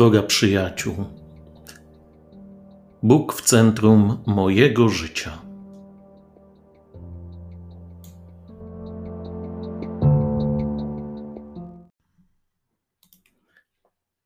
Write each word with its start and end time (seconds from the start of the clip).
droga 0.00 0.22
przyjaciół. 0.22 1.04
Bóg 3.02 3.32
w 3.32 3.42
centrum 3.42 4.22
mojego 4.26 4.88
życia. 4.88 5.42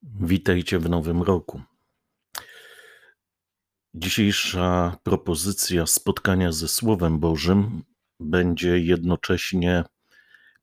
Witajcie 0.02 0.78
w 0.78 0.88
nowym 0.90 1.22
roku. 1.22 1.62
Dzisiejsza 3.94 4.96
propozycja 5.02 5.86
spotkania 5.86 6.52
ze 6.52 6.68
Słowem 6.68 7.18
Bożym 7.18 7.82
będzie 8.20 8.78
jednocześnie 8.78 9.84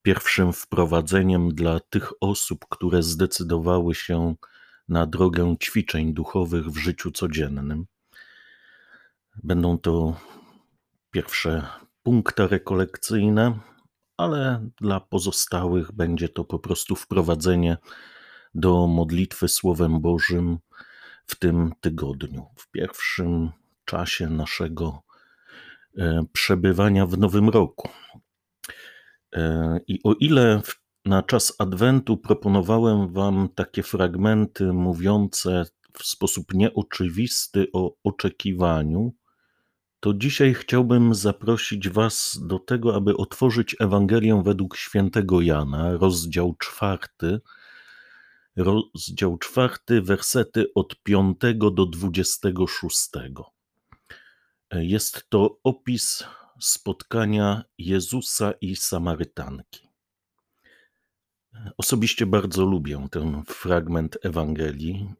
pierwszym 0.01 0.53
wprowadzeniem 0.53 1.55
dla 1.55 1.79
tych 1.79 2.11
osób, 2.21 2.65
które 2.69 3.03
zdecydowały 3.03 3.95
się 3.95 4.35
na 4.91 5.05
drogę 5.05 5.55
ćwiczeń 5.63 6.13
duchowych 6.13 6.65
w 6.67 6.77
życiu 6.77 7.11
codziennym. 7.11 7.85
Będą 9.43 9.77
to 9.77 10.19
pierwsze 11.11 11.67
punkty 12.03 12.47
rekolekcyjne, 12.47 13.59
ale 14.17 14.69
dla 14.81 14.99
pozostałych 14.99 15.91
będzie 15.91 16.29
to 16.29 16.43
po 16.43 16.59
prostu 16.59 16.95
wprowadzenie 16.95 17.77
do 18.55 18.87
modlitwy 18.87 19.47
Słowem 19.47 20.01
Bożym 20.01 20.59
w 21.25 21.35
tym 21.35 21.71
tygodniu, 21.81 22.45
w 22.57 22.71
pierwszym 22.71 23.51
czasie 23.85 24.29
naszego 24.29 25.01
e, 25.97 26.23
przebywania 26.33 27.05
w 27.05 27.17
nowym 27.17 27.49
roku. 27.49 27.89
E, 29.33 29.79
I 29.87 29.99
o 30.03 30.13
ile 30.13 30.61
na 31.05 31.23
czas 31.23 31.53
Adwentu 31.59 32.17
proponowałem 32.17 33.13
Wam 33.13 33.49
takie 33.55 33.83
fragmenty 33.83 34.73
mówiące 34.73 35.65
w 35.93 36.03
sposób 36.05 36.53
nieoczywisty 36.53 37.67
o 37.73 37.95
oczekiwaniu, 38.03 39.13
to 39.99 40.13
dzisiaj 40.13 40.53
chciałbym 40.53 41.15
zaprosić 41.15 41.89
Was 41.89 42.39
do 42.41 42.59
tego, 42.59 42.95
aby 42.95 43.17
otworzyć 43.17 43.75
Ewangelię 43.79 44.41
według 44.45 44.77
świętego 44.77 45.41
Jana, 45.41 45.91
rozdział 45.91 46.55
czwarty, 46.59 47.39
rozdział 48.55 49.37
czwarty, 49.37 50.01
wersety 50.01 50.65
od 50.75 51.03
piątego 51.03 51.71
do 51.71 51.85
dwudziestego 51.85 52.67
szóstego. 52.67 53.51
Jest 54.71 55.29
to 55.29 55.59
opis 55.63 56.23
spotkania 56.59 57.63
Jezusa 57.77 58.53
i 58.61 58.75
Samarytanki. 58.75 59.90
Osobiście 61.77 62.25
bardzo 62.25 62.65
lubię 62.65 63.07
ten 63.11 63.43
fragment 63.43 64.17
Ewangelii 64.23 65.13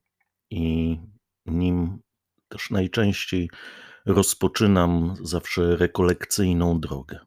i 0.50 0.98
nim 1.46 2.02
też 2.50 2.70
najczęściej 2.70 3.50
rozpoczynam 4.06 5.16
zawsze 5.22 5.76
rekolekcyjną 5.76 6.80
drogę. 6.80 7.20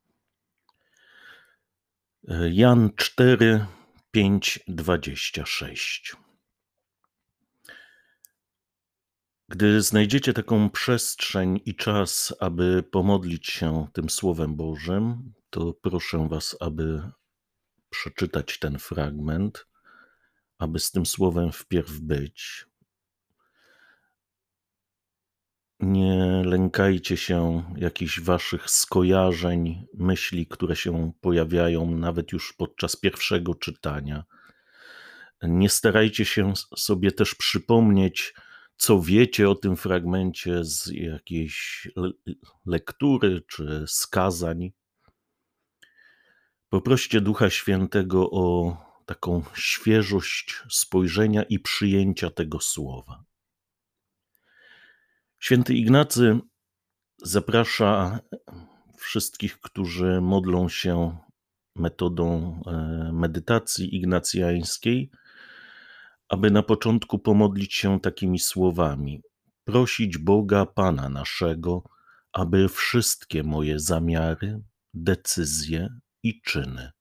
Jan 2.51 2.91
4, 2.97 3.67
5, 4.11 4.61
26. 4.69 6.17
Gdy 9.49 9.83
znajdziecie 9.83 10.33
taką 10.33 10.71
przestrzeń 10.71 11.61
i 11.65 11.75
czas, 11.75 12.35
aby 12.41 12.83
pomodlić 12.83 13.47
się 13.47 13.87
tym 13.93 14.11
Słowem 14.11 14.57
Bożym, 14.57 15.33
to 15.51 15.75
proszę 15.83 16.29
Was, 16.29 16.57
aby 16.61 17.11
przeczytać 17.95 18.59
ten 18.59 18.79
fragment, 18.79 19.67
aby 20.59 20.79
z 20.79 20.91
tym 20.91 21.07
Słowem 21.07 21.53
wpierw 21.53 22.01
być. 22.01 22.67
Nie 25.81 26.43
lękajcie 26.45 27.17
się 27.17 27.65
jakichś 27.77 28.21
Waszych 28.21 28.71
skojarzeń, 28.71 29.87
myśli, 29.95 30.47
które 30.47 30.77
się 30.77 31.13
pojawiają 31.21 31.91
nawet 31.91 32.33
już 32.33 32.53
podczas 32.53 32.97
pierwszego 32.97 33.55
czytania. 33.55 34.25
Nie 35.43 35.69
starajcie 35.69 36.25
się 36.25 36.53
sobie 36.77 37.13
też 37.13 37.35
przypomnieć, 37.35 38.35
co 38.77 39.01
wiecie 39.01 39.51
o 39.51 39.55
tym 39.55 39.77
fragmencie 39.77 40.65
z 40.65 40.87
jakiejś 40.87 41.89
lektury 42.67 43.43
czy 43.49 43.85
skazań. 43.87 44.73
Poproście 46.75 47.21
Ducha 47.21 47.51
Świętego 47.51 48.31
o 48.31 48.77
taką 49.07 49.43
świeżość 49.55 50.63
spojrzenia 50.71 51.43
i 51.43 51.59
przyjęcia 51.59 52.31
tego 52.31 52.61
słowa. 52.61 53.25
Święty 55.39 55.75
Ignacy 55.75 56.39
zaprasza 57.23 58.21
wszystkich, 58.97 59.61
którzy 59.61 60.21
modlą 60.21 60.69
się 60.69 61.17
metodą 61.77 62.61
e, 62.67 63.11
medytacji 63.13 63.97
ignacjańskiej, 63.97 65.11
aby 66.29 66.51
na 66.51 66.63
początku 66.63 67.19
pomodlić 67.19 67.75
się 67.75 68.01
takimi 68.01 68.39
słowami: 68.39 69.23
Prosić 69.65 70.19
Boga 70.19 70.67
Pana 70.67 71.09
naszego, 71.09 71.83
aby 72.33 72.69
wszystkie 72.69 73.43
moje 73.43 73.81
zamiary, 73.81 74.63
decyzje 74.95 76.01
i 76.25 76.41
czyny 76.43 76.93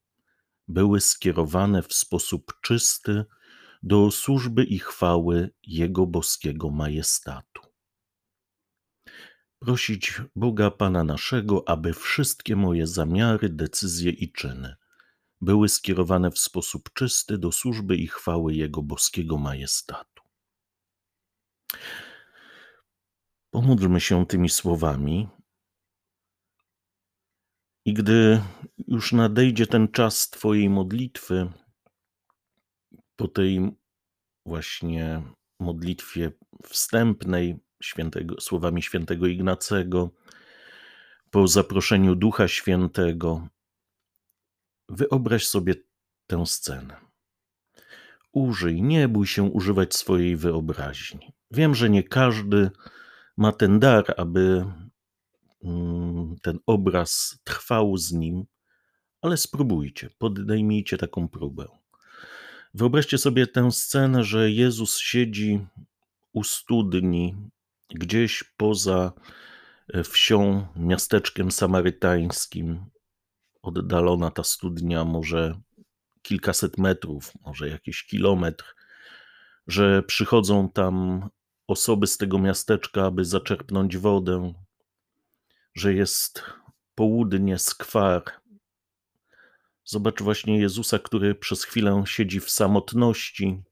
były 0.67 1.01
skierowane 1.01 1.83
w 1.83 1.93
sposób 1.93 2.53
czysty 2.61 3.25
do 3.83 4.11
służby 4.11 4.63
i 4.63 4.79
chwały 4.79 5.53
Jego 5.63 6.07
boskiego 6.07 6.69
majestatu. 6.69 7.61
Prosić 9.59 10.21
Boga 10.35 10.71
Pana 10.71 11.03
naszego, 11.03 11.69
aby 11.69 11.93
wszystkie 11.93 12.55
moje 12.55 12.87
zamiary, 12.87 13.49
decyzje 13.49 14.11
i 14.11 14.31
czyny 14.31 14.75
były 15.41 15.69
skierowane 15.69 16.31
w 16.31 16.39
sposób 16.39 16.93
czysty 16.93 17.37
do 17.37 17.51
służby 17.51 17.95
i 17.95 18.07
chwały 18.07 18.53
Jego 18.53 18.81
boskiego 18.81 19.37
majestatu. 19.37 20.23
Pomódlmy 23.49 24.01
się 24.01 24.25
tymi 24.25 24.49
słowami, 24.49 25.27
i 27.85 27.93
gdy 27.93 28.41
już 28.93 29.11
nadejdzie 29.11 29.67
ten 29.67 29.87
czas 29.87 30.29
Twojej 30.29 30.69
modlitwy, 30.69 31.51
po 33.15 33.27
tej 33.27 33.71
właśnie 34.45 35.23
modlitwie 35.59 36.31
wstępnej, 36.63 37.59
świętego, 37.83 38.41
słowami 38.41 38.81
świętego 38.81 39.27
Ignacego, 39.27 40.09
po 41.31 41.47
zaproszeniu 41.47 42.15
Ducha 42.15 42.47
Świętego, 42.47 43.47
Wyobraź 44.89 45.47
sobie 45.47 45.75
tę 46.27 46.45
scenę. 46.45 46.95
Użyj, 48.31 48.81
nie 48.81 49.07
bój 49.07 49.27
się 49.27 49.43
używać 49.43 49.95
swojej 49.95 50.37
wyobraźni. 50.37 51.33
Wiem, 51.51 51.75
że 51.75 51.89
nie 51.89 52.03
każdy 52.03 52.71
ma 53.37 53.51
ten 53.51 53.79
dar, 53.79 54.13
aby 54.17 54.65
mm, 55.63 56.35
ten 56.41 56.59
obraz 56.65 57.39
trwał 57.43 57.97
z 57.97 58.11
nim, 58.11 58.45
ale 59.23 59.37
spróbujcie, 59.37 60.09
podejmijcie 60.17 60.97
taką 60.97 61.27
próbę. 61.27 61.67
Wyobraźcie 62.73 63.17
sobie 63.17 63.47
tę 63.47 63.71
scenę, 63.71 64.23
że 64.23 64.51
Jezus 64.51 64.97
siedzi 64.97 65.67
u 66.33 66.43
studni, 66.43 67.35
gdzieś 67.89 68.43
poza 68.57 69.13
e, 69.93 70.03
wsią, 70.03 70.67
miasteczkiem 70.75 71.51
samarytańskim, 71.51 72.85
oddalona 73.61 74.31
ta 74.31 74.43
studnia, 74.43 75.05
może 75.05 75.59
kilkaset 76.21 76.77
metrów, 76.77 77.31
może 77.45 77.69
jakiś 77.69 78.03
kilometr, 78.03 78.75
że 79.67 80.03
przychodzą 80.03 80.69
tam 80.69 81.29
osoby 81.67 82.07
z 82.07 82.17
tego 82.17 82.39
miasteczka, 82.39 83.05
aby 83.05 83.25
zaczerpnąć 83.25 83.97
wodę, 83.97 84.53
że 85.75 85.93
jest 85.93 86.43
południe, 86.95 87.59
skwar. 87.59 88.42
Zobacz 89.85 90.21
właśnie 90.21 90.59
Jezusa, 90.59 90.99
który 90.99 91.35
przez 91.35 91.63
chwilę 91.63 92.03
siedzi 92.07 92.39
w 92.39 92.49
samotności, 92.49 93.63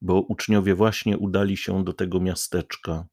bo 0.00 0.20
uczniowie 0.20 0.74
właśnie 0.74 1.18
udali 1.18 1.56
się 1.56 1.84
do 1.84 1.92
tego 1.92 2.20
miasteczka. 2.20 3.06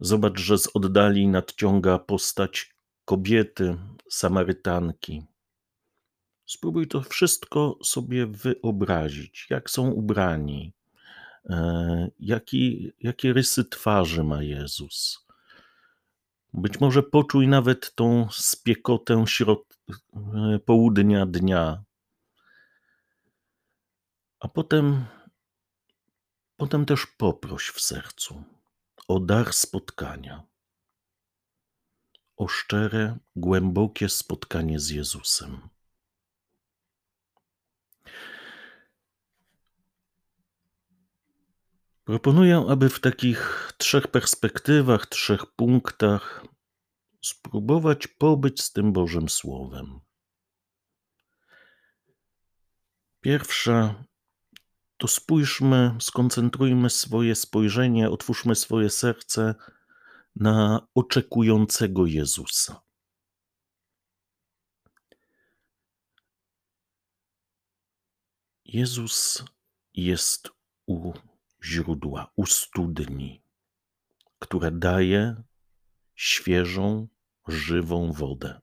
Zobacz, 0.00 0.40
że 0.40 0.58
z 0.58 0.76
oddali 0.76 1.28
nadciąga 1.28 1.98
postać 1.98 2.74
kobiety, 3.04 3.76
Samarytanki. 4.10 5.22
Spróbuj 6.46 6.88
to 6.88 7.02
wszystko 7.02 7.78
sobie 7.82 8.26
wyobrazić, 8.26 9.46
jak 9.50 9.70
są 9.70 9.90
ubrani, 9.90 10.72
e, 11.50 12.10
jaki, 12.18 12.92
jakie 13.00 13.32
rysy 13.32 13.64
twarzy 13.64 14.24
ma 14.24 14.42
Jezus. 14.42 15.26
Być 16.54 16.80
może 16.80 17.02
poczuj 17.02 17.48
nawet 17.48 17.94
tą 17.94 18.28
spiekotę 18.32 19.24
środ... 19.26 19.69
Południa 20.66 21.26
dnia. 21.26 21.84
A 24.40 24.48
potem 24.48 25.06
Potem 26.60 26.86
też 26.86 27.06
poproś 27.06 27.68
w 27.68 27.80
sercu 27.80 28.44
o 29.08 29.20
dar 29.20 29.52
spotkania, 29.52 30.42
o 32.36 32.48
szczere, 32.48 33.18
głębokie 33.36 34.08
spotkanie 34.08 34.80
z 34.80 34.90
Jezusem. 34.90 35.68
Proponuję, 42.04 42.66
aby 42.68 42.88
w 42.88 43.00
takich 43.00 43.72
trzech 43.78 44.08
perspektywach, 44.08 45.06
trzech 45.06 45.46
punktach 45.46 46.44
spróbować 47.20 48.06
pobyć 48.06 48.62
z 48.62 48.72
tym 48.72 48.92
Bożym 48.92 49.28
Słowem. 49.28 50.00
Pierwsza 53.20 54.04
to 54.96 55.08
spójrzmy, 55.08 55.96
skoncentrujmy 56.00 56.90
swoje 56.90 57.34
spojrzenie, 57.34 58.10
otwórzmy 58.10 58.54
swoje 58.54 58.90
serce 58.90 59.54
na 60.36 60.86
oczekującego 60.94 62.06
Jezusa. 62.06 62.80
Jezus 68.64 69.44
jest 69.94 70.48
u 70.86 71.12
źródła, 71.64 72.32
u 72.36 72.46
studni, 72.46 73.42
która 74.38 74.70
daje 74.70 75.42
świeżą, 76.20 77.08
żywą 77.48 78.12
wodę. 78.12 78.60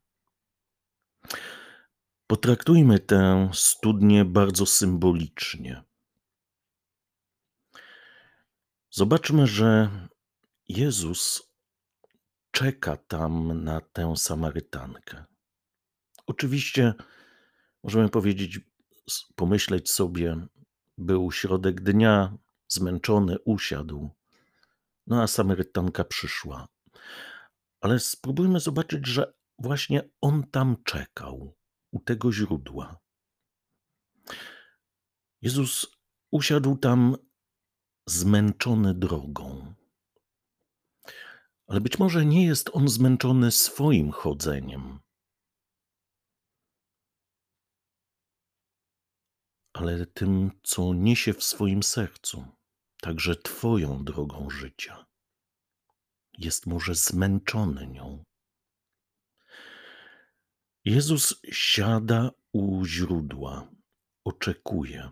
Potraktujmy 2.28 3.00
tę 3.00 3.50
studnię 3.54 4.26
bardzo 4.26 4.66
symbolicznie. 4.66 5.84
Zobaczmy, 8.92 9.48
że 9.48 9.90
Jezus 10.70 11.52
czeka 12.52 12.98
tam 12.98 13.64
na 13.64 13.82
tę 13.82 14.18
Samarytankę. 14.18 15.26
Oczywiście 16.28 16.94
możemy 17.84 18.10
powiedzieć, 18.10 18.60
pomyśleć 19.36 19.92
sobie, 19.92 20.48
był 20.98 21.32
środek 21.32 21.82
dnia, 21.82 22.38
zmęczony, 22.68 23.40
usiadł, 23.46 24.10
no 25.08 25.22
a 25.22 25.28
Samarytanka 25.28 26.04
przyszła. 26.04 26.68
Ale 27.82 28.00
spróbujmy 28.00 28.60
zobaczyć, 28.60 29.08
że 29.08 29.34
właśnie 29.60 30.10
on 30.22 30.44
tam 30.44 30.84
czekał, 30.84 31.58
u 31.92 32.00
tego 32.00 32.32
źródła. 32.32 33.00
Jezus 35.42 35.88
usiadł 36.32 36.78
tam 36.78 37.16
zmęczony 38.06 38.94
drogą. 38.94 39.74
Ale 41.68 41.82
być 41.82 42.00
może 42.00 42.26
nie 42.26 42.46
jest 42.46 42.70
on 42.74 42.88
zmęczony 42.88 43.52
swoim 43.52 44.12
chodzeniem, 44.12 45.00
ale 49.74 50.06
tym, 50.06 50.52
co 50.64 50.94
niesie 50.94 51.34
w 51.34 51.44
swoim 51.44 51.84
sercu, 51.84 52.46
także 53.02 53.36
Twoją 53.36 54.04
drogą 54.04 54.50
życia. 54.50 55.06
Jest 56.38 56.66
może 56.66 56.96
zmęczony 56.96 57.88
nią. 57.88 58.24
Jezus 60.86 61.42
siada 61.52 62.32
u 62.52 62.86
źródła, 62.86 63.72
oczekuje. 64.24 65.12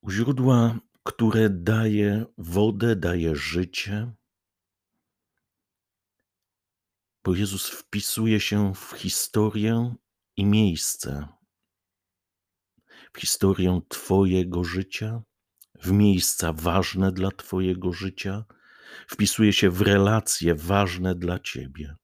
U 0.00 0.10
źródła 0.10 0.78
które 1.08 1.50
daje 1.50 2.26
wodę, 2.38 2.96
daje 2.96 3.36
życie, 3.36 4.12
bo 7.24 7.34
Jezus 7.34 7.68
wpisuje 7.68 8.40
się 8.40 8.74
w 8.74 8.92
historię 8.96 9.94
i 10.36 10.44
miejsce, 10.46 11.28
w 13.12 13.20
historię 13.20 13.80
Twojego 13.88 14.64
życia, 14.64 15.22
w 15.74 15.90
miejsca 15.92 16.52
ważne 16.52 17.12
dla 17.12 17.30
Twojego 17.30 17.92
życia, 17.92 18.44
wpisuje 19.08 19.52
się 19.52 19.70
w 19.70 19.80
relacje 19.80 20.54
ważne 20.54 21.14
dla 21.14 21.38
Ciebie. 21.38 21.96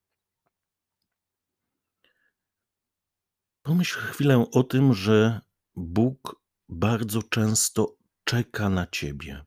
Pomyśl 3.63 3.99
chwilę 4.01 4.47
o 4.53 4.63
tym, 4.63 4.95
że 4.95 5.41
Bóg 5.75 6.43
bardzo 6.69 7.23
często 7.23 7.97
czeka 8.25 8.69
na 8.69 8.87
Ciebie 8.87 9.45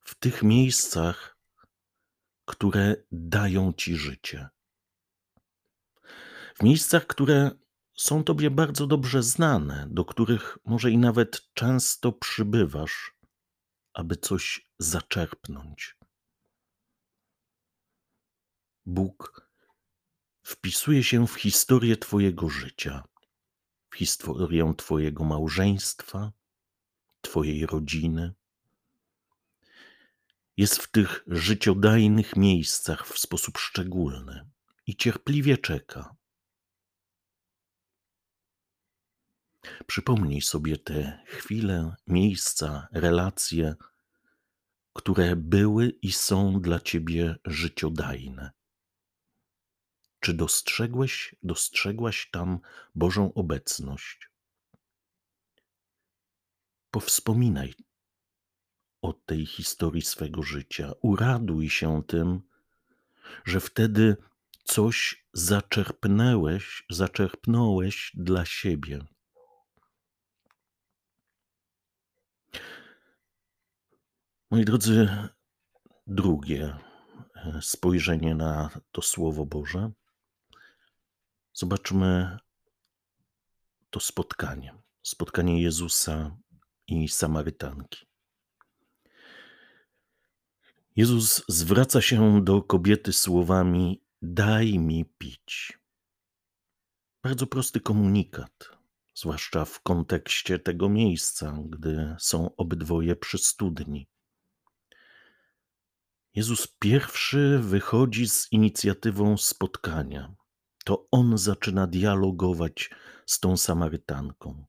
w 0.00 0.14
tych 0.14 0.42
miejscach, 0.42 1.36
które 2.44 2.96
dają 3.12 3.72
Ci 3.72 3.96
życie. 3.96 4.48
W 6.54 6.62
miejscach, 6.62 7.06
które 7.06 7.50
są 7.94 8.24
Tobie 8.24 8.50
bardzo 8.50 8.86
dobrze 8.86 9.22
znane, 9.22 9.86
do 9.90 10.04
których 10.04 10.58
może 10.64 10.90
i 10.90 10.98
nawet 10.98 11.52
często 11.54 12.12
przybywasz, 12.12 13.14
aby 13.94 14.16
coś 14.16 14.70
zaczerpnąć. 14.78 15.96
Bóg 18.86 19.50
wpisuje 20.42 21.04
się 21.04 21.26
w 21.26 21.34
historię 21.34 21.96
Twojego 21.96 22.48
życia, 22.48 23.04
w 23.90 23.96
historię 23.96 24.74
Twojego 24.76 25.24
małżeństwa, 25.24 26.32
Twojej 27.20 27.66
rodziny. 27.66 28.34
Jest 30.56 30.82
w 30.82 30.90
tych 30.90 31.24
życiodajnych 31.26 32.36
miejscach 32.36 33.06
w 33.06 33.18
sposób 33.18 33.58
szczególny 33.58 34.50
i 34.86 34.96
cierpliwie 34.96 35.58
czeka. 35.58 36.16
Przypomnij 39.86 40.42
sobie 40.42 40.78
te 40.78 41.24
chwile, 41.26 41.94
miejsca, 42.06 42.88
relacje, 42.92 43.74
które 44.92 45.36
były 45.36 45.88
i 45.88 46.12
są 46.12 46.60
dla 46.60 46.80
ciebie 46.80 47.36
życiodajne. 47.44 48.55
Czy 50.26 50.34
dostrzegłeś, 50.34 51.36
dostrzegłaś 51.42 52.30
tam 52.30 52.60
Bożą 52.94 53.34
obecność? 53.34 54.30
powspominaj 56.90 57.74
o 59.02 59.12
tej 59.12 59.46
historii 59.46 60.02
swego 60.02 60.42
życia. 60.42 60.92
Uraduj 61.02 61.70
się 61.70 62.02
tym, 62.06 62.42
że 63.44 63.60
wtedy 63.60 64.16
coś 64.64 65.26
zaczerpnęłeś, 65.32 66.84
zaczerpnąłeś 66.90 68.12
dla 68.14 68.44
siebie. 68.44 69.06
Moi 74.50 74.64
drodzy, 74.64 75.08
drugie 76.06 76.76
e, 77.34 77.58
spojrzenie 77.62 78.34
na 78.34 78.70
to 78.92 79.02
Słowo 79.02 79.46
Boże. 79.46 79.92
Zobaczmy 81.58 82.38
to 83.90 84.00
spotkanie. 84.00 84.74
Spotkanie 85.02 85.62
Jezusa 85.62 86.36
i 86.86 87.08
Samarytanki. 87.08 88.06
Jezus 90.96 91.44
zwraca 91.48 92.00
się 92.02 92.44
do 92.44 92.62
kobiety 92.62 93.12
słowami: 93.12 94.02
Daj 94.22 94.78
mi 94.78 95.04
pić. 95.04 95.78
Bardzo 97.22 97.46
prosty 97.46 97.80
komunikat, 97.80 98.70
zwłaszcza 99.14 99.64
w 99.64 99.80
kontekście 99.80 100.58
tego 100.58 100.88
miejsca, 100.88 101.58
gdy 101.68 102.16
są 102.18 102.56
obydwoje 102.56 103.16
przy 103.16 103.38
studni. 103.38 104.08
Jezus 106.34 106.66
pierwszy 106.78 107.58
wychodzi 107.62 108.28
z 108.28 108.52
inicjatywą 108.52 109.36
spotkania. 109.36 110.34
To 110.86 111.08
on 111.10 111.38
zaczyna 111.38 111.86
dialogować 111.86 112.90
z 113.26 113.40
tą 113.40 113.56
Samarytanką. 113.56 114.64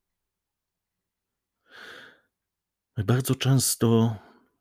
My 2.98 3.04
bardzo 3.04 3.36
często 3.36 4.16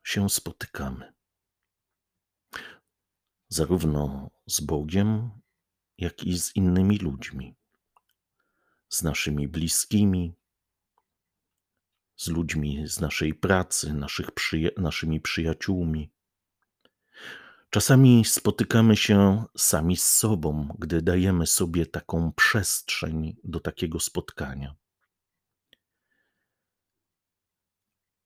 się 0.05 0.31
spotykamy, 0.31 1.15
zarówno 3.49 4.31
z 4.47 4.61
Bogiem, 4.61 5.31
jak 5.99 6.25
i 6.25 6.39
z 6.39 6.57
innymi 6.57 6.99
ludźmi, 6.99 7.57
z 8.89 9.03
naszymi 9.03 9.49
bliskimi, 9.49 10.35
z 12.17 12.29
ludźmi 12.29 12.89
z 12.89 13.01
naszej 13.01 13.35
pracy, 13.35 13.95
naszych 13.95 14.31
przyja- 14.31 14.81
naszymi 14.81 15.21
przyjaciółmi. 15.21 16.16
Czasami 17.77 18.25
spotykamy 18.25 18.97
się 18.97 19.45
sami 19.57 19.97
z 19.97 20.07
sobą, 20.07 20.77
gdy 20.79 21.03
dajemy 21.03 21.47
sobie 21.47 21.87
taką 21.87 22.33
przestrzeń 22.33 23.37
do 23.45 23.61
takiego 23.61 24.01
spotkania. 24.01 24.75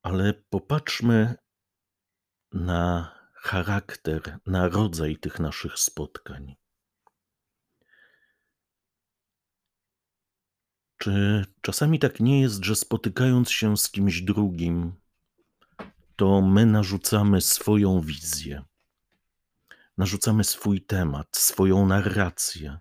Ale 0.02 0.34
popatrzmy 0.34 1.34
na 2.52 3.14
charakter, 3.34 4.38
na 4.46 4.68
rodzaj 4.68 5.16
tych 5.16 5.40
naszych 5.40 5.78
spotkań. 5.78 6.56
Czy 10.96 11.44
czasami 11.60 11.98
tak 11.98 12.20
nie 12.20 12.40
jest, 12.40 12.64
że 12.64 12.76
spotykając 12.76 13.50
się 13.50 13.76
z 13.76 13.90
kimś 13.90 14.22
drugim, 14.22 14.94
to 16.16 16.42
my 16.42 16.66
narzucamy 16.66 17.40
swoją 17.40 18.00
wizję, 18.00 18.69
narzucamy 19.96 20.44
swój 20.44 20.82
temat, 20.82 21.36
swoją 21.36 21.86
narrację, 21.86 22.78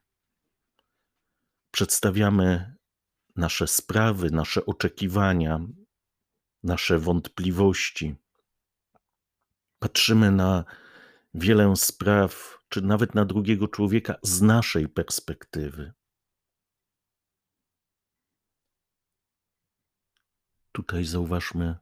przedstawiamy 1.71 2.75
nasze 3.35 3.67
sprawy, 3.67 4.31
nasze 4.31 4.65
oczekiwania, 4.65 5.59
nasze 6.63 6.99
wątpliwości. 6.99 8.15
Patrzymy 9.79 10.31
na 10.31 10.65
wiele 11.33 11.75
spraw, 11.75 12.59
czy 12.69 12.81
nawet 12.81 13.15
na 13.15 13.25
drugiego 13.25 13.67
człowieka 13.67 14.15
z 14.23 14.41
naszej 14.41 14.89
perspektywy. 14.89 15.93
Tutaj 20.71 21.05
zauważmy, 21.05 21.75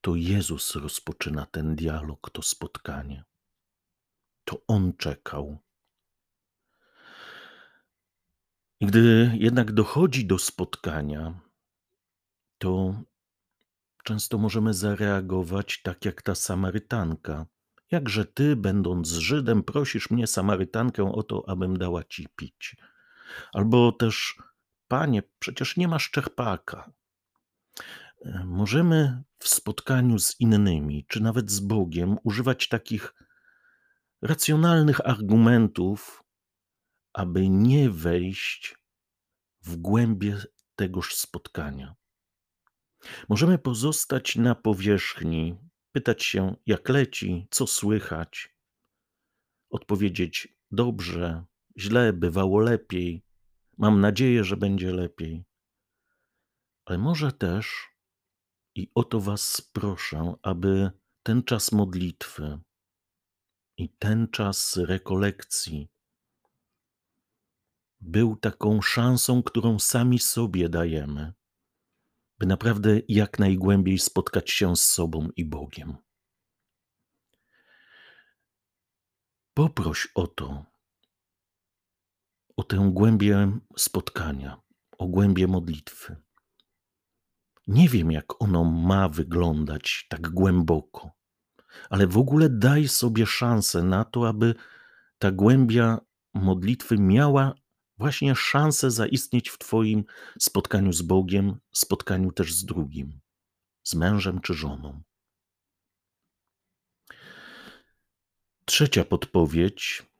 to 0.00 0.14
Jezus 0.14 0.74
rozpoczyna 0.74 1.46
ten 1.46 1.76
dialog, 1.76 2.30
to 2.30 2.42
spotkanie. 2.42 3.24
To 4.44 4.62
On 4.66 4.92
czekał. 4.96 5.58
I 8.80 8.86
gdy 8.86 9.32
jednak 9.34 9.72
dochodzi 9.72 10.26
do 10.26 10.38
spotkania, 10.38 11.40
to 12.58 12.94
często 14.04 14.38
możemy 14.38 14.74
zareagować 14.74 15.82
tak 15.82 16.04
jak 16.04 16.22
ta 16.22 16.34
Samarytanka. 16.34 17.46
Jakże 17.90 18.24
ty, 18.24 18.56
będąc 18.56 19.08
Żydem, 19.08 19.62
prosisz 19.62 20.10
mnie, 20.10 20.26
Samarytankę, 20.26 21.12
o 21.12 21.22
to, 21.22 21.48
abym 21.48 21.78
dała 21.78 22.04
ci 22.04 22.28
pić? 22.36 22.76
Albo 23.52 23.92
też, 23.92 24.38
panie, 24.88 25.22
przecież 25.38 25.76
nie 25.76 25.88
masz 25.88 26.10
czerpaka. 26.10 26.92
E, 28.24 28.44
możemy 28.44 29.22
w 29.38 29.48
spotkaniu 29.48 30.18
z 30.18 30.40
innymi, 30.40 31.04
czy 31.08 31.22
nawet 31.22 31.50
z 31.50 31.60
Bogiem, 31.60 32.16
używać 32.22 32.68
takich 32.68 33.14
racjonalnych 34.22 35.06
argumentów, 35.06 36.24
aby 37.12 37.48
nie 37.48 37.90
wejść 37.90 38.76
w 39.62 39.76
głębie 39.76 40.38
tegoż 40.76 41.16
spotkania. 41.16 41.94
Możemy 43.28 43.58
pozostać 43.58 44.36
na 44.36 44.54
powierzchni, 44.54 45.56
pytać 45.92 46.24
się, 46.24 46.56
jak 46.66 46.88
leci, 46.88 47.46
co 47.50 47.66
słychać, 47.66 48.56
odpowiedzieć 49.70 50.56
dobrze, 50.70 51.44
źle, 51.78 52.12
bywało 52.12 52.60
lepiej, 52.60 53.24
mam 53.78 54.00
nadzieję, 54.00 54.44
że 54.44 54.56
będzie 54.56 54.92
lepiej. 54.92 55.44
Ale 56.84 56.98
może 56.98 57.32
też, 57.32 57.88
i 58.74 58.90
o 58.94 59.04
to 59.04 59.20
Was 59.20 59.60
proszę, 59.72 60.34
aby 60.42 60.90
ten 61.22 61.42
czas 61.42 61.72
modlitwy 61.72 62.60
i 63.80 63.88
ten 63.88 64.28
czas 64.28 64.76
rekolekcji 64.76 65.88
był 68.00 68.36
taką 68.36 68.82
szansą, 68.82 69.42
którą 69.42 69.78
sami 69.78 70.18
sobie 70.18 70.68
dajemy 70.68 71.32
by 72.38 72.46
naprawdę 72.46 73.00
jak 73.08 73.38
najgłębiej 73.38 73.98
spotkać 73.98 74.50
się 74.50 74.76
z 74.76 74.82
sobą 74.82 75.28
i 75.36 75.44
Bogiem. 75.44 75.96
Poproś 79.54 80.08
o 80.14 80.26
to, 80.26 80.64
o 82.56 82.62
tę 82.62 82.90
głębię 82.92 83.58
spotkania, 83.76 84.60
o 84.98 85.06
głębię 85.06 85.46
modlitwy. 85.46 86.16
Nie 87.66 87.88
wiem, 87.88 88.12
jak 88.12 88.42
ono 88.42 88.64
ma 88.64 89.08
wyglądać 89.08 90.06
tak 90.08 90.30
głęboko, 90.30 91.19
ale 91.90 92.06
w 92.06 92.18
ogóle 92.18 92.48
daj 92.48 92.88
sobie 92.88 93.26
szansę 93.26 93.82
na 93.82 94.04
to, 94.04 94.28
aby 94.28 94.54
ta 95.18 95.30
głębia 95.30 95.98
modlitwy 96.34 96.98
miała 96.98 97.54
właśnie 97.98 98.34
szansę 98.34 98.90
zaistnieć 98.90 99.48
w 99.48 99.58
Twoim 99.58 100.04
spotkaniu 100.38 100.92
z 100.92 101.02
Bogiem, 101.02 101.56
spotkaniu 101.72 102.32
też 102.32 102.54
z 102.54 102.64
drugim, 102.64 103.20
z 103.82 103.94
mężem 103.94 104.40
czy 104.40 104.54
żoną. 104.54 105.02
Trzecia 108.64 109.04
podpowiedź 109.04 110.10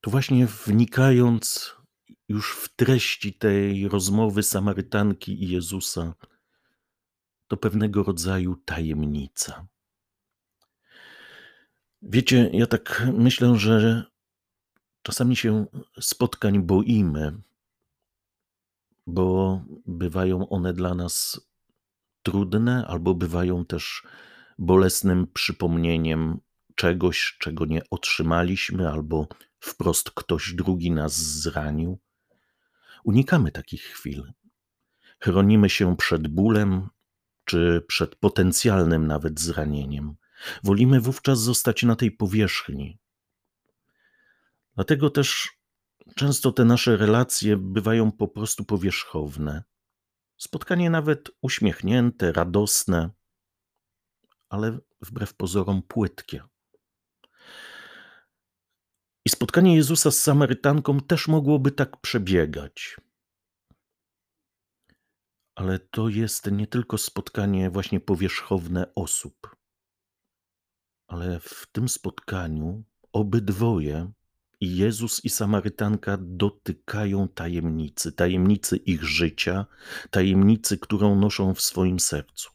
to 0.00 0.10
właśnie 0.10 0.46
wnikając 0.46 1.76
już 2.28 2.56
w 2.56 2.76
treści 2.76 3.34
tej 3.34 3.88
rozmowy 3.88 4.42
Samarytanki 4.42 5.44
i 5.44 5.48
Jezusa, 5.48 6.14
to 7.50 7.56
pewnego 7.56 8.02
rodzaju 8.02 8.56
tajemnica. 8.64 9.66
Wiecie, 12.02 12.50
ja 12.52 12.66
tak 12.66 13.06
myślę, 13.12 13.58
że 13.58 14.10
Czasami 15.02 15.36
się 15.36 15.66
spotkań 16.00 16.62
boimy, 16.62 17.40
bo 19.06 19.60
bywają 19.86 20.48
one 20.48 20.72
dla 20.72 20.94
nas 20.94 21.40
trudne, 22.22 22.86
albo 22.86 23.14
bywają 23.14 23.64
też 23.64 24.02
bolesnym 24.58 25.26
przypomnieniem 25.26 26.40
czegoś, 26.74 27.36
czego 27.38 27.66
nie 27.66 27.82
otrzymaliśmy, 27.90 28.90
albo 28.90 29.28
wprost 29.60 30.10
ktoś 30.10 30.54
drugi 30.54 30.90
nas 30.90 31.16
zranił. 31.16 31.98
Unikamy 33.04 33.52
takich 33.52 33.82
chwil. 33.82 34.32
Chronimy 35.20 35.70
się 35.70 35.96
przed 35.96 36.28
bólem, 36.28 36.88
czy 37.50 37.84
przed 37.86 38.16
potencjalnym 38.16 39.06
nawet 39.06 39.40
zranieniem. 39.40 40.16
Wolimy 40.64 41.00
wówczas 41.00 41.40
zostać 41.40 41.82
na 41.82 41.96
tej 41.96 42.10
powierzchni, 42.10 42.98
Dlatego 44.74 45.10
też 45.10 45.48
często 46.14 46.52
te 46.52 46.64
nasze 46.64 46.96
relacje 46.96 47.56
bywają 47.56 48.12
po 48.12 48.28
prostu 48.28 48.64
powierzchowne. 48.64 49.64
Spotkanie 50.36 50.90
nawet 50.90 51.30
uśmiechnięte, 51.42 52.32
radosne, 52.32 53.10
ale 54.48 54.78
wbrew 55.00 55.34
pozorom 55.34 55.82
płytkie. 55.82 56.42
I 59.24 59.30
spotkanie 59.30 59.76
Jezusa 59.76 60.10
z 60.10 60.20
Samarytanką 60.20 61.00
też 61.00 61.28
mogłoby 61.28 61.70
tak 61.70 62.00
przebiegać. 62.00 62.96
Ale 65.60 65.78
to 65.78 66.08
jest 66.08 66.50
nie 66.50 66.66
tylko 66.66 66.98
spotkanie 66.98 67.70
właśnie 67.70 68.00
powierzchowne 68.00 68.94
osób, 68.94 69.56
ale 71.06 71.40
w 71.40 71.66
tym 71.72 71.88
spotkaniu 71.88 72.84
obydwoje 73.12 74.12
i 74.60 74.76
Jezus 74.76 75.24
i 75.24 75.30
Samarytanka 75.30 76.18
dotykają 76.20 77.28
tajemnicy, 77.28 78.12
tajemnicy 78.12 78.76
ich 78.76 79.04
życia, 79.04 79.66
tajemnicy, 80.10 80.78
którą 80.78 81.16
noszą 81.16 81.54
w 81.54 81.60
swoim 81.60 82.00
sercu. 82.00 82.50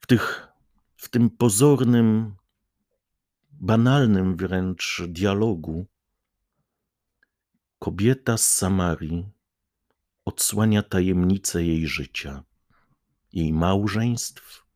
W, 0.00 0.06
tych, 0.06 0.48
w 0.96 1.08
tym 1.08 1.30
pozornym, 1.30 2.34
banalnym 3.50 4.36
wręcz 4.36 5.02
dialogu 5.08 5.86
kobieta 7.78 8.36
z 8.36 8.46
Samarii 8.50 9.33
odsłania 10.24 10.82
tajemnicę 10.82 11.64
jej 11.64 11.86
życia, 11.86 12.44
jej 13.32 13.52
małżeństw, 13.52 14.66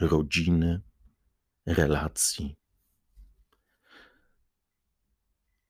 rodziny, 0.00 0.80
relacji 1.66 2.56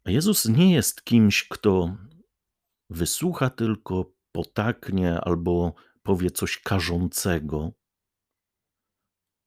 Jezus 0.07 0.49
nie 0.49 0.73
jest 0.73 1.05
kimś, 1.05 1.49
kto 1.49 1.97
wysłucha 2.91 3.51
tylko, 3.51 4.13
potaknie 4.33 5.21
albo 5.21 5.75
powie 6.03 6.31
coś 6.31 6.59
karzącego, 6.59 7.73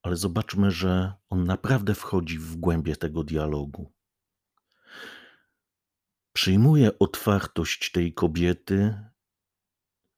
ale 0.01 0.15
zobaczmy, 0.15 0.71
że 0.71 1.13
on 1.29 1.43
naprawdę 1.43 1.95
wchodzi 1.95 2.39
w 2.39 2.55
głębie 2.55 2.95
tego 2.95 3.23
dialogu. 3.23 3.91
Przyjmuje 6.33 6.99
otwartość 6.99 7.91
tej 7.91 8.13
kobiety, 8.13 9.09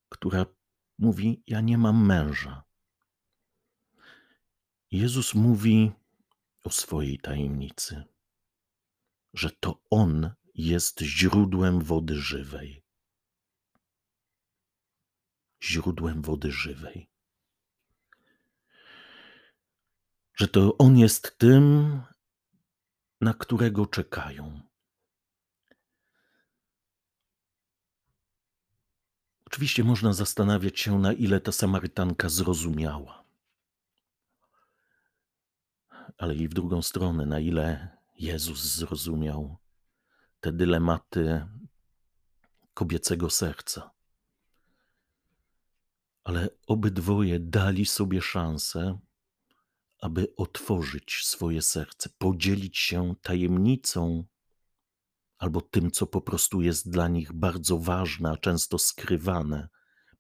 która 0.10 0.46
mówi: 0.98 1.44
Ja 1.48 1.62
nie 1.62 1.78
mam 1.78 2.06
męża. 2.06 2.64
Jezus 4.92 5.36
mówi 5.36 5.92
o 6.64 6.70
swojej 6.70 7.20
tajemnicy, 7.20 8.04
że 9.34 9.50
to 9.52 9.82
On 9.90 10.32
jest 10.54 11.02
źródłem 11.02 11.82
wody 11.82 12.16
żywej. 12.16 12.84
Źródłem 15.64 16.22
wody 16.22 16.52
żywej. 16.52 17.10
Że 20.34 20.48
to 20.48 20.78
On 20.78 20.98
jest 20.98 21.38
tym, 21.38 21.92
na 23.22 23.34
którego 23.34 23.86
czekają. 23.86 24.67
Oczywiście 29.58 29.84
można 29.84 30.14
zastanawiać 30.14 30.80
się, 30.80 31.00
na 31.00 31.14
ile 31.14 31.42
ta 31.42 31.52
Samarytanka 31.52 32.30
zrozumiała, 32.30 33.24
ale 36.18 36.36
i 36.36 36.48
w 36.48 36.54
drugą 36.54 36.82
stronę, 36.82 37.26
na 37.26 37.40
ile 37.40 37.98
Jezus 38.20 38.76
zrozumiał 38.76 39.58
te 40.40 40.52
dylematy 40.52 41.46
kobiecego 42.74 43.30
serca. 43.30 43.92
Ale 46.24 46.50
obydwoje 46.68 47.40
dali 47.40 47.86
sobie 47.86 48.22
szansę, 48.22 49.00
aby 50.02 50.34
otworzyć 50.36 51.22
swoje 51.24 51.62
serce, 51.62 52.10
podzielić 52.18 52.78
się 52.78 53.16
tajemnicą 53.22 54.26
albo 55.38 55.62
tym, 55.62 55.92
co 55.92 56.08
po 56.08 56.22
prostu 56.22 56.62
jest 56.62 56.90
dla 56.90 57.08
nich 57.08 57.34
bardzo 57.34 57.78
ważne, 57.78 58.32
a 58.32 58.38
często 58.38 58.80
skrywane 58.80 59.70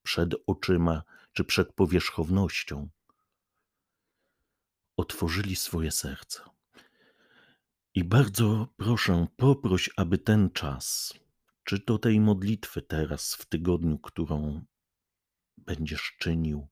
przed 0.03 0.35
oczyma 0.47 1.03
czy 1.33 1.43
przed 1.43 1.73
powierzchownością. 1.73 2.89
Otworzyli 4.97 5.55
swoje 5.55 5.91
serca. 5.91 6.49
I 7.93 8.03
bardzo 8.03 8.67
proszę, 8.77 9.27
poproś, 9.35 9.89
aby 9.97 10.17
ten 10.17 10.49
czas, 10.49 11.13
czy 11.63 11.79
to 11.79 11.97
tej 11.97 12.19
modlitwy 12.19 12.81
teraz 12.81 13.33
w 13.33 13.45
tygodniu, 13.45 13.99
którą 13.99 14.65
będziesz 15.57 16.15
czynił, 16.19 16.67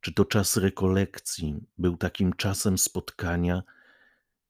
czy 0.00 0.12
to 0.12 0.24
czas 0.24 0.56
rekolekcji 0.56 1.66
był 1.78 1.96
takim 1.96 2.32
czasem 2.32 2.78
spotkania 2.78 3.62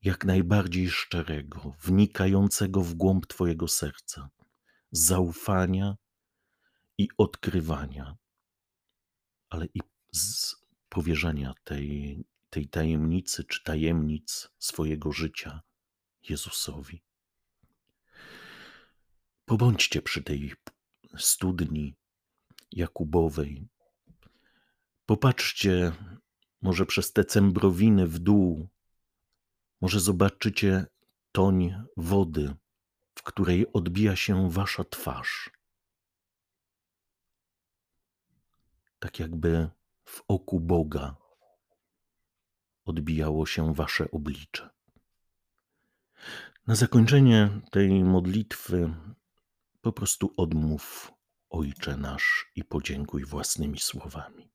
jak 0.05 0.25
najbardziej 0.25 0.91
szczerego, 0.91 1.73
wnikającego 1.83 2.81
w 2.81 2.95
głąb 2.95 3.27
Twojego 3.27 3.69
serca, 3.69 4.31
zaufania 4.91 5.97
i 6.99 7.09
odkrywania, 7.19 8.17
ale 9.51 9.67
i 9.67 9.81
z 10.13 10.57
powierzenia 10.89 11.55
tej, 11.65 12.25
tej 12.51 12.69
tajemnicy 12.69 13.45
czy 13.45 13.63
tajemnic 13.65 14.49
swojego 14.59 15.13
życia 15.13 15.61
Jezusowi. 16.29 17.03
Pobądźcie 19.45 20.03
przy 20.03 20.23
tej 20.23 20.53
studni 21.17 21.95
Jakubowej. 22.73 23.69
Popatrzcie 25.07 25.93
może 26.63 26.87
przez 26.87 27.13
te 27.13 27.25
cembrowiny 27.25 28.07
w 28.07 28.19
dół, 28.19 28.69
może 29.85 30.01
zobaczycie 30.01 30.87
toń 31.33 31.75
wody, 31.97 32.55
w 33.15 33.23
której 33.23 33.73
odbija 33.73 34.17
się 34.17 34.51
wasza 34.51 34.85
twarz. 34.85 35.51
Tak 38.99 39.19
jakby 39.19 39.69
w 40.05 40.23
oku 40.29 40.61
Boga 40.61 41.17
odbijało 42.85 43.47
się 43.47 43.75
wasze 43.75 44.11
oblicze. 44.11 44.71
Na 46.67 46.75
zakończenie 46.75 47.61
tej 47.71 48.05
modlitwy 48.05 48.95
po 49.81 49.93
prostu 49.93 50.35
odmów 50.37 51.13
Ojcze 51.51 51.97
nasz 51.97 52.51
i 52.57 52.65
podziękuj 52.65 53.25
własnymi 53.25 53.79
słowami. 53.79 54.54